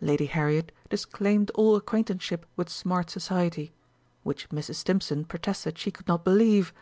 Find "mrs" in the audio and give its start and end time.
4.50-4.74